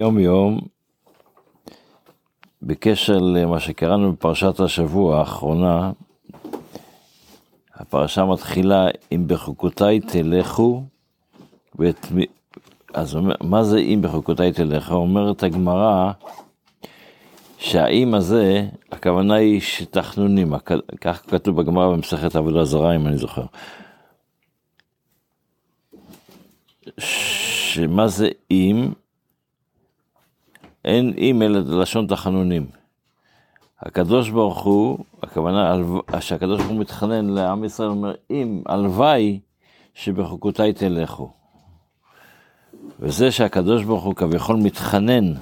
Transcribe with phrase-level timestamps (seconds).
[0.00, 0.60] יום יום,
[2.62, 5.92] בקשר למה שקראנו בפרשת השבוע האחרונה,
[7.74, 10.82] הפרשה מתחילה אם בחוקותיי תלכו,
[11.78, 12.06] ואת,
[12.94, 14.94] אז מה זה אם בחוקותיי תלכו?
[14.94, 16.12] אומרת הגמרא
[17.58, 20.52] שהאם הזה, הכוונה היא שתחנונים,
[21.00, 23.44] כך כתוב בגמרא במסכת עבודה זרה אם אני זוכר.
[26.98, 28.88] שמה זה אם?
[30.90, 32.66] אין אם אלא לשון תחנונים.
[33.80, 35.74] הקדוש ברוך הוא, הכוונה
[36.20, 39.40] שהקדוש ברוך הוא מתחנן לעם ישראל, אומר, אם הלוואי
[39.94, 41.30] שבחוקותיי תלכו.
[43.00, 45.32] וזה שהקדוש ברוך הוא כביכול מתחנן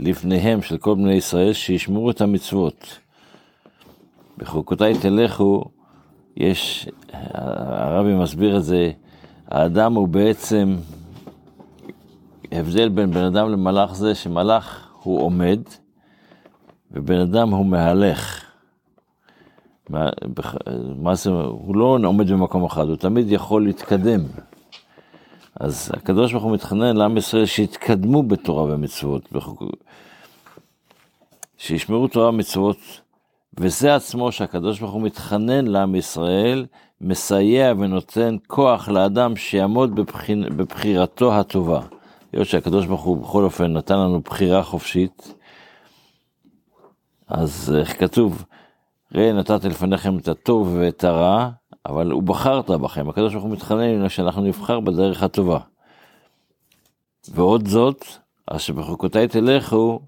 [0.00, 2.98] לפניהם של כל בני ישראל, שישמרו את המצוות.
[4.38, 5.64] בחוקותיי תלכו,
[6.36, 8.90] יש, הרבי מסביר את זה,
[9.48, 10.76] האדם הוא בעצם,
[12.52, 15.60] הבדל בין בן אדם למלאך זה שמלאך הוא עומד,
[16.90, 18.44] ובן אדם הוא מהלך.
[19.88, 20.10] מה,
[20.96, 24.20] מה זה, הוא לא עומד במקום אחד, הוא תמיד יכול להתקדם.
[25.60, 29.28] אז הקדוש ברוך הוא מתחנן לעם ישראל שיתקדמו בתורה ומצוות,
[31.56, 32.76] שישמרו תורה ומצוות,
[33.60, 36.66] וזה עצמו שהקדוש ברוך הוא מתחנן לעם ישראל,
[37.00, 41.80] מסייע ונותן כוח לאדם שיעמוד בבחיר, בבחירתו הטובה.
[42.32, 45.34] היות שהקדוש ברוך הוא בכל אופן נתן לנו בחירה חופשית,
[47.28, 48.44] אז איך כתוב,
[49.14, 51.50] ראה נתתי לפניכם את הטוב ואת הרע,
[51.86, 55.58] אבל הוא בחרת בכם, הקדוש ברוך הוא מתחנן שאנחנו נבחר בדרך הטובה.
[57.30, 58.04] ועוד זאת,
[58.48, 60.00] אז שבחוקותיי תלכו,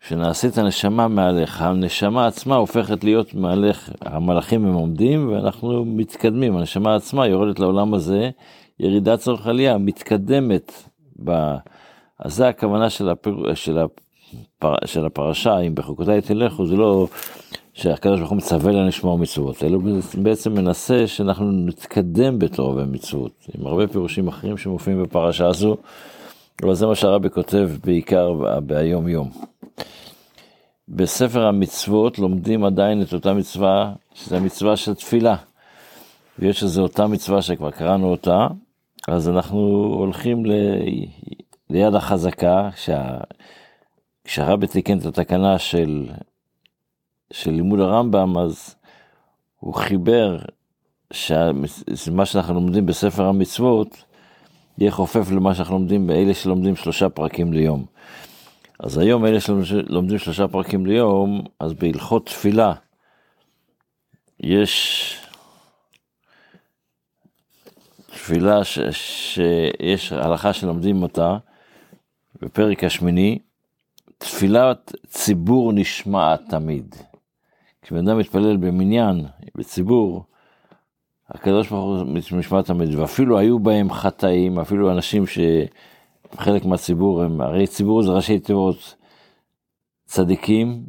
[0.00, 7.26] שנעשית הנשמה מעליך, הנשמה עצמה הופכת להיות מעליך, המלאכים הם עומדים ואנחנו מתקדמים, הנשמה עצמה
[7.26, 8.30] יורדת לעולם הזה,
[8.80, 10.72] ירידת צורך עלייה, מתקדמת.
[11.24, 11.56] ב...
[12.18, 13.54] אז זה הכוונה של, הפר...
[13.54, 14.74] של, הפר...
[14.84, 17.08] של הפרשה, אם בחוקותיי תלכו, זה לא
[17.74, 19.78] שהקדוש ברוך הוא מצווה לנו לשמור מצוות, אלא
[20.22, 25.76] בעצם מנסה שאנחנו נתקדם בתורה ומצוות, עם הרבה פירושים אחרים שמופיעים בפרשה הזו,
[26.62, 28.32] אבל זה מה שהרבי כותב בעיקר
[28.62, 29.30] ביום יום.
[30.88, 35.36] בספר המצוות לומדים עדיין את אותה מצווה, שזו המצווה של תפילה.
[36.38, 38.46] ויש שזו אותה מצווה שכבר קראנו אותה,
[39.08, 39.58] אז אנחנו
[39.98, 40.52] הולכים ל...
[41.70, 43.18] ליד החזקה, כשה...
[44.24, 46.08] כשהרבי תיקן את התקנה של,
[47.30, 48.74] של לימוד הרמב"ם, אז
[49.60, 50.38] הוא חיבר
[51.12, 54.04] שמה שאנחנו לומדים בספר המצוות,
[54.78, 57.84] יהיה חופף למה שאנחנו לומדים באלה שלומדים שלושה פרקים ליום.
[58.80, 62.72] אז היום אלה שלומדים שלושה פרקים ליום, אז בהלכות תפילה
[64.40, 65.25] יש
[68.26, 71.36] תפילה ש, שיש הלכה שלומדים אותה
[72.42, 73.38] בפרק השמיני,
[74.18, 76.94] תפילת ציבור נשמעת תמיד.
[77.82, 80.24] כשבן אדם מתפלל במניין, בציבור,
[81.28, 87.66] הקדוש ברוך הוא נשמע תמיד, ואפילו היו בהם חטאים, אפילו אנשים שחלק מהציבור הם, הרי
[87.66, 88.94] ציבור זה ראשי תיבות,
[90.04, 90.86] צדיקים,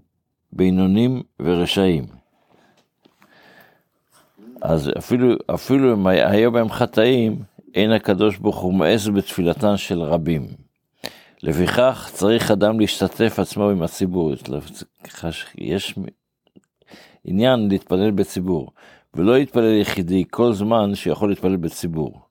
[0.53, 2.16] בינונים ורשעים.
[4.67, 7.41] אז אפילו, אפילו אם היה בהם חטאים,
[7.75, 10.47] אין הקדוש ברוך הוא מעז בתפילתן של רבים.
[11.43, 14.33] לפיכך צריך אדם להשתתף עצמו עם הציבור.
[15.57, 15.95] יש
[17.23, 18.71] עניין להתפלל בציבור,
[19.13, 22.21] ולא להתפלל יחידי כל זמן שיכול להתפלל בציבור.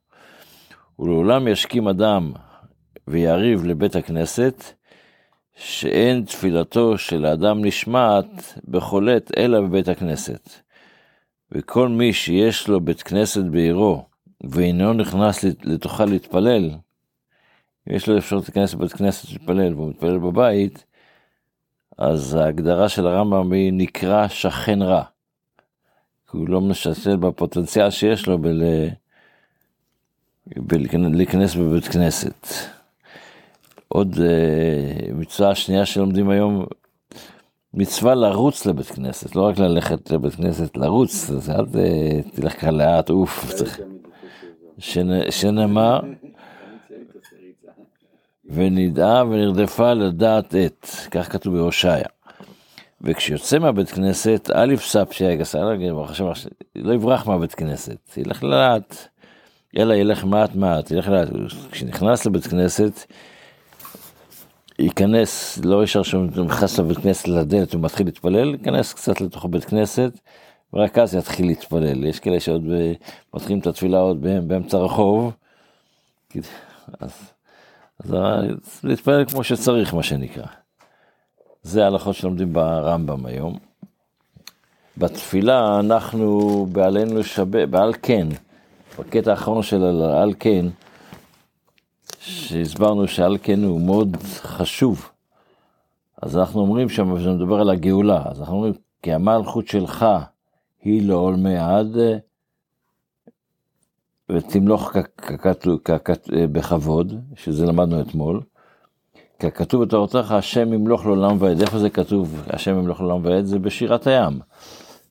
[0.98, 2.32] ולעולם ישכים אדם
[3.08, 4.64] ויריב לבית הכנסת,
[5.54, 10.65] שאין תפילתו של האדם נשמעת בכל עת אלא בבית הכנסת.
[11.52, 14.04] וכל מי שיש לו בית כנסת בעירו,
[14.40, 16.70] ואינו נכנס לתוכה להתפלל,
[17.86, 20.84] יש לו אפשרות להיכנס לבית כנסת להתפלל והוא מתפלל בבית,
[21.98, 25.02] אז ההגדרה של הרמב"ם היא נקרא שכן רע.
[26.30, 28.62] כי הוא לא משתתף בפוטנציאל שיש לו בל...
[31.14, 32.46] להיכנס בבית כנסת.
[33.88, 36.66] עוד uh, מצווה שנייה שלומדים היום,
[37.76, 41.64] מצווה לרוץ לבית כנסת, לא רק ללכת לבית כנסת, לרוץ, אז אל
[42.34, 43.80] תלך ככה לאט, אוף, צריך...
[45.30, 46.00] שנאמר,
[48.44, 52.08] ונדעה ונרדפה לדעת את, כך כתוב בהושעיה.
[53.00, 55.58] וכשיוצא מהבית כנסת, א' ספשיה גסה,
[56.76, 58.96] לא יברח מהבית כנסת, ילך לאט,
[59.78, 61.28] אלא ילך מעט מעט, ילך לאט,
[61.70, 63.12] כשנכנס לבית כנסת,
[64.78, 70.10] ייכנס, לא ישר שהוא נכנס לבית כנסת לדלת ומתחיל להתפלל, ייכנס קצת לתוך הבית כנסת,
[70.72, 72.04] ורק אז יתחיל להתפלל.
[72.04, 72.64] יש כאלה שעוד
[73.34, 75.32] מתחילים את התפילה עוד באמצע הרחוב,
[77.00, 77.32] אז,
[78.04, 78.14] אז
[78.84, 80.46] להתפלל כמו שצריך, מה שנקרא.
[81.62, 83.58] זה ההלכות שלומדים ברמב"ם היום.
[84.98, 88.28] בתפילה אנחנו בעלינו לשבת, בעל כן,
[88.98, 90.66] בקטע האחרון של על כן,
[92.26, 95.10] שהסברנו שעל כן הוא מאוד חשוב.
[96.22, 100.06] אז אנחנו אומרים שם, כשאני מדבר על הגאולה, אז אנחנו אומרים, כי המלכות שלך
[100.82, 101.96] היא לעולמי עד,
[104.32, 104.92] ותמלוך
[106.52, 108.40] בכבוד, שזה למדנו אתמול.
[109.38, 111.60] ככתוב בתורתך, השם ימלוך לעולם ועד.
[111.60, 113.44] איפה זה כתוב, השם ימלוך לעולם ועד?
[113.44, 114.40] זה בשירת הים.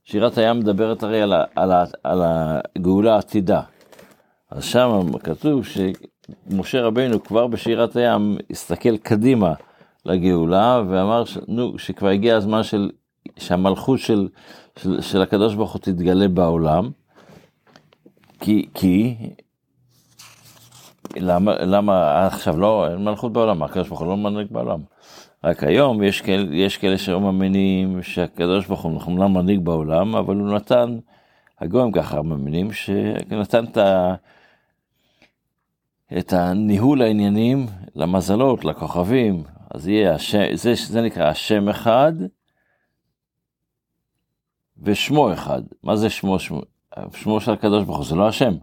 [0.04, 1.72] שירת הים מדברת הרי על, על,
[2.04, 3.62] על הגאולה העתידה.
[4.52, 5.66] אז שם כתוב
[6.50, 9.54] שמשה רבינו כבר בשירת הים הסתכל קדימה
[10.06, 12.92] לגאולה ואמר ש, נו, שכבר הגיע הזמן של,
[13.38, 14.28] שהמלכות של,
[14.80, 16.90] של, של הקדוש ברוך הוא תתגלה בעולם.
[18.40, 19.16] כי, כי
[21.16, 24.80] למה, למה עכשיו לא, אין מלכות בעולם, הקדוש ברוך הוא לא מנהיג בעולם.
[25.44, 30.36] רק היום יש כאלה, יש כאלה שהיום מאמינים שהקדוש ברוך הוא אומנם מנהיג בעולם, אבל
[30.36, 30.98] הוא נתן,
[31.62, 34.16] הגויים ככה מאמינים, שנתן את, ה,
[36.18, 37.66] את הניהול העניינים
[37.96, 39.44] למזלות, לכוכבים,
[39.74, 42.14] אז יהיה, השם, זה, זה נקרא השם אחד
[44.78, 45.62] ושמו אחד.
[45.84, 46.40] מה זה שמו?
[46.40, 46.62] שמו,
[47.14, 48.54] שמו של הקדוש ברוך הוא, זה לא השם.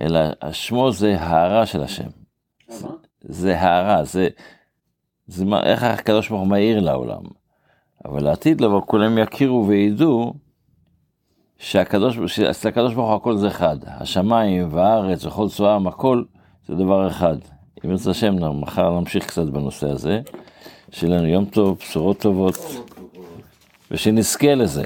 [0.00, 2.08] אלא השמו זה הערה של השם.
[3.20, 4.28] זה הערה, זה,
[5.26, 7.22] זה מה, איך הקדוש ברוך הוא מאיר לעולם.
[8.04, 10.34] אבל לעתיד לבוא כולם יכירו וידעו
[11.58, 13.76] שהקדוש, שאצל הקדוש ברוך הוא הכל זה אחד.
[13.84, 16.22] השמיים והארץ וכל צבאם הכל
[16.68, 17.36] זה דבר אחד.
[17.84, 20.20] אם ירצה השם מחר נמשיך קצת בנושא הזה.
[20.90, 22.56] שיהיה לנו יום טוב, בשורות טובות,
[23.90, 24.84] ושנזכה לזה.